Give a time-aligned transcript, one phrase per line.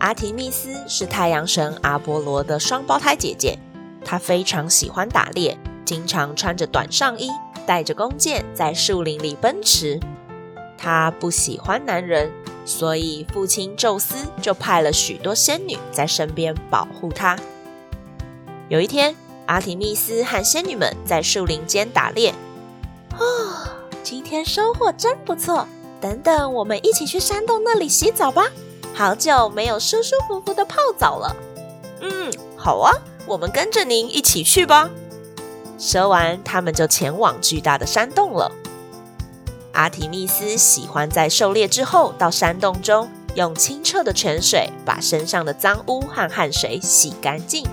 [0.00, 3.58] 阿提密斯是太阳神阿波罗的双胞胎姐姐，
[4.02, 7.30] 她非常喜欢打猎，经常穿着短上衣，
[7.66, 10.00] 带着弓箭在树林里奔驰。
[10.78, 12.32] 她不喜欢男人，
[12.64, 17.38] 所以父亲宙斯就派了许多仙女在身边保护她。
[18.70, 22.34] 有一天，阿提密斯和仙女们在树林间打猎。
[23.18, 23.68] 哦，
[24.02, 25.68] 今天收获真不错。
[26.00, 28.46] 等等，我们一起去山洞那里洗澡吧。
[29.00, 31.34] 好久没有舒舒服服的泡澡了。
[32.02, 32.92] 嗯，好啊，
[33.26, 34.90] 我们跟着您一起去吧。
[35.78, 38.52] 说完，他们就前往巨大的山洞了。
[39.72, 47.66] 阿提密斯喜欢在狩猎之后到山洞中，用清澈的泉水把身上的脏污和汗水洗干净。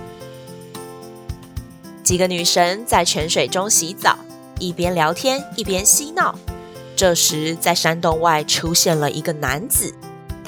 [2.02, 4.16] 几个女神在泉水中洗澡，
[4.58, 6.38] 一边聊天一边嬉闹。
[6.96, 9.92] 这时，在山洞外出现了一个男子，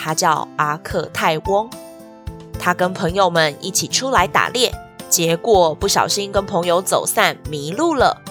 [0.02, 1.68] 他叫阿克泰翁。
[2.58, 4.72] 他跟朋友们一起出来打猎，
[5.10, 8.22] 结果不小心跟朋友走散，迷路了。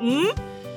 [0.00, 0.26] 嗯，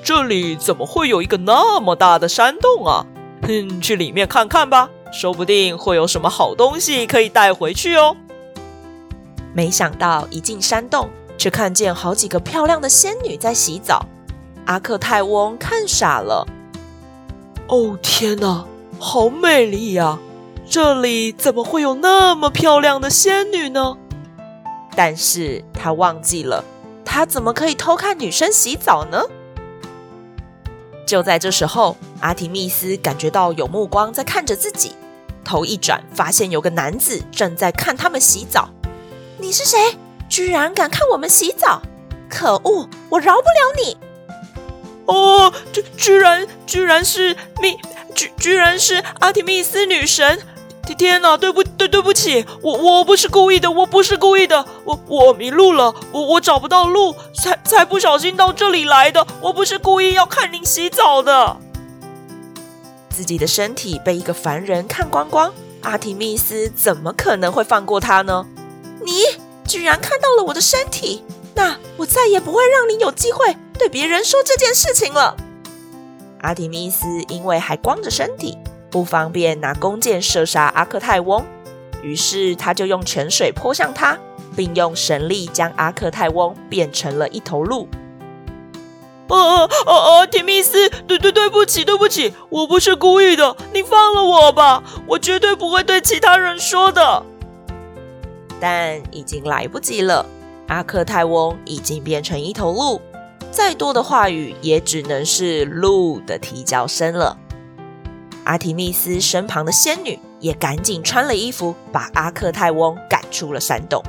[0.04, 3.06] 这里怎么会有一个那么大的山洞啊？
[3.42, 8.14] 哼，去里面看看吧，说不定会有什么好东西可以带回去哦。
[9.54, 11.08] 没想到一进山洞，
[11.38, 14.04] 却看见好几个漂亮的仙女在洗澡。
[14.66, 16.46] 阿克泰翁看傻了。
[17.68, 18.64] 哦，天哪，
[18.98, 20.18] 好美丽呀！
[20.72, 23.98] 这里怎么会有那么漂亮的仙女呢？
[24.96, 26.64] 但是他忘记了，
[27.04, 29.22] 他怎么可以偷看女生洗澡呢？
[31.06, 34.92] 就在这时候，阿提密斯感觉到有目光在看着自己，
[35.44, 38.70] 头一转，发现有个男子正在看他们洗澡。
[39.36, 39.98] 你是谁？
[40.26, 41.82] 居然敢看我们洗澡！
[42.30, 43.98] 可恶，我饶不了你！
[45.04, 47.76] 哦，居居然居然是密，
[48.14, 50.40] 居居然是阿提密斯女神！
[50.94, 61.56] 天天哪，对不对，对不起，我我不是故意的，我不是故意的，我我迷路了，我我找不到路，才才不小心到这里来的，我不是故意要看您洗澡的。
[63.10, 65.52] 自己的身体被一个凡人看光光，
[65.82, 68.46] 阿提密斯怎么可能会放过他呢？
[69.04, 69.12] 你
[69.66, 71.22] 居然看到了我的身体，
[71.54, 73.56] 那我再也不会让你有机会。
[73.78, 75.36] 对别人说这件事情了。
[76.40, 78.56] 阿提密斯因为还光着身体，
[78.92, 81.42] 不方便拿弓箭射杀阿克泰翁，
[82.02, 84.18] 于是他就用泉水泼向他，
[84.54, 87.88] 并用神力将阿克泰翁变成了一头鹿。
[89.28, 90.18] 哦哦哦！
[90.18, 97.24] 阿提密斯，对对对不起对不起，我不是故意的，你放了我吧，我绝对不会对其他人说的。
[98.60, 100.26] 但已经来不及了，
[100.68, 103.00] 阿克泰翁已经变成一头鹿。
[103.50, 107.38] 再多的话语也只能是鹿的啼叫声了。
[108.44, 114.02] 阿提密斯身旁的仙女也赶紧穿了衣服，把阿克泰翁赶出了山洞。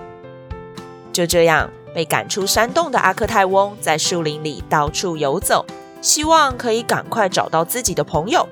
[1.11, 5.65] 就这样，被赶出山洞的阿克泰翁在树林里到处游走，
[6.01, 8.47] 希望可以赶快找到自己的朋友。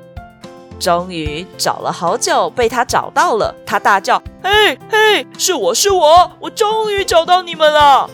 [0.79, 3.55] 终于找了好久，被他找到了。
[3.65, 8.09] 他大叫：“嘿，嘿，是我是我，我终于找到你们了！”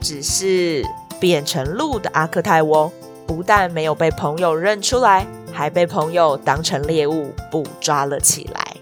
[0.00, 0.84] 只是。
[1.18, 2.92] 变成鹿的阿克泰翁
[3.26, 5.26] 不但没有被朋友认出来，
[5.56, 8.76] 还被朋友当成猎物捕抓了起来。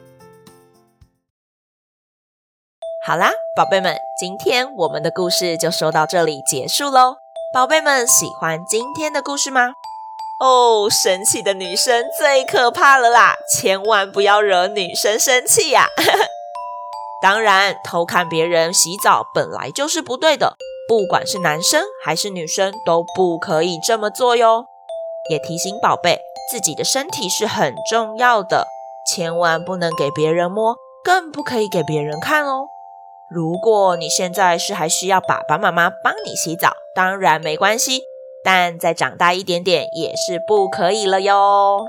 [3.07, 7.15] 好啦，宝贝们，今天我们的故事就说到这里结束喽。
[7.55, 9.75] 宝贝们喜欢今天的故事吗？
[10.41, 15.87] 哦，生气的女生最可怕了啦，千万不要惹女生生气呀！
[17.23, 20.57] 当然，偷看别人洗澡本来就是不对的。
[20.89, 24.67] 不管是男生还是女生都不可以这么做哟。
[25.31, 26.21] 也提醒宝贝，
[26.51, 28.67] 自己的身体是很重要的，
[29.07, 32.67] 千万不能给别人摸，更不可以给别人看哦。
[33.29, 38.03] 如果你现在是还需要爸爸妈妈帮你洗澡，当然没关系，
[38.45, 41.87] 但再长大一点点也是不可以了哟。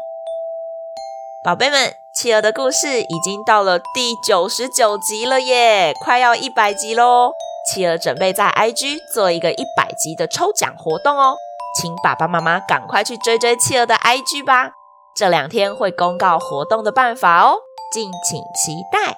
[1.44, 7.34] 宝贝们，企鹅的故事已经到了第九十九集了耶，快要一百集喽。
[7.69, 11.36] 企鹅准备在 IG 做一个一百集的抽奖活动哦，
[11.75, 14.72] 请爸爸妈妈赶快去追追企鹅的 IG 吧。
[15.16, 17.57] 这两天会公告活动的办法哦，
[17.92, 19.18] 敬请期待。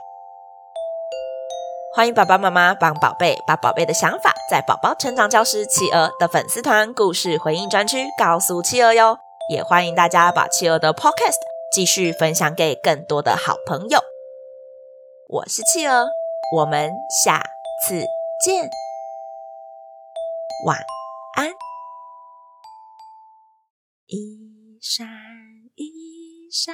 [1.95, 9.17] 欢迎爸爸妈妈帮宝贝把宝贝的想法，在宝宝成长教室企鹅的粉丝团故事回应专区告诉企鹅哟。
[9.49, 11.39] 也欢迎大家把企鹅的 Podcast
[11.71, 13.99] 继续分享给更多的好朋友。
[15.29, 16.07] 我是企鹅，
[16.55, 16.91] 我们
[17.25, 17.43] 下
[17.87, 18.05] 次
[18.45, 18.69] 见，
[20.65, 20.77] 晚
[24.09, 25.05] 一闪
[25.75, 26.73] 一闪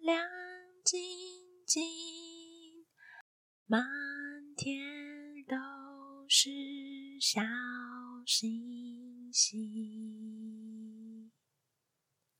[0.00, 0.18] 亮
[0.82, 0.98] 晶
[1.66, 1.82] 晶，
[3.66, 3.84] 满
[4.56, 4.80] 天
[5.46, 5.54] 都
[6.26, 6.48] 是
[7.20, 7.42] 小
[8.24, 10.53] 星星。